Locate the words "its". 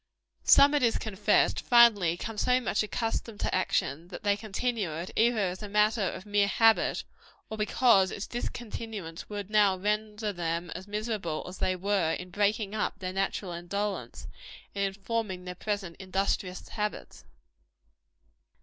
8.09-8.25